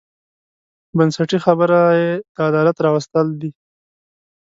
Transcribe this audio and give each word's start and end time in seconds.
بنسټي 0.97 1.37
خبره 1.45 1.79
یې 1.99 2.11
د 2.35 2.37
عدالت 2.49 2.77
راوستل 2.85 3.27
دي. 3.41 3.51